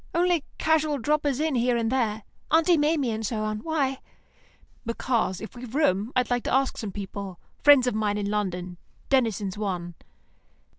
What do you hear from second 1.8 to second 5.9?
there; Aunt Maimie and so on. Why?" "Because, if we've